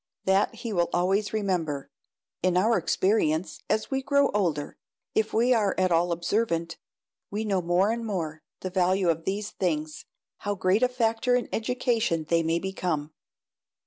That 0.25 0.55
he 0.55 0.73
will 0.73 0.89
always 0.93 1.31
remember. 1.31 1.91
In 2.41 2.57
our 2.57 2.75
experience, 2.75 3.59
as 3.69 3.91
we 3.91 4.01
grow 4.01 4.29
older, 4.29 4.75
if 5.13 5.31
we 5.31 5.53
are 5.53 5.75
at 5.77 5.91
all 5.91 6.11
observant, 6.11 6.79
we 7.29 7.45
know 7.45 7.61
more 7.61 7.91
and 7.91 8.03
more 8.03 8.41
the 8.61 8.71
value 8.71 9.09
of 9.09 9.25
these 9.25 9.51
things 9.51 10.05
how 10.39 10.55
great 10.55 10.81
a 10.81 10.89
factor 10.89 11.35
in 11.35 11.47
education 11.53 12.23
they 12.29 12.41
may 12.41 12.57
become! 12.57 13.11